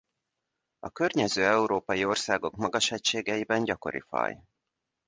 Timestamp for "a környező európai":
0.79-2.05